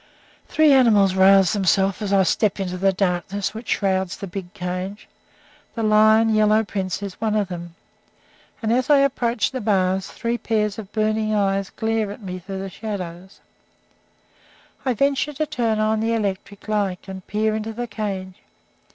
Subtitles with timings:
[0.47, 5.07] Three animals rouse themselves as I step into the darkness which shrouds the big cage
[5.75, 7.75] the lion Yellow Prince is one of them
[8.63, 12.61] and as I approach the bars three pairs of burning eyes glare at me through
[12.63, 13.41] the shadows.
[14.85, 18.41] I venture to turn on the electric light and peer into the cage.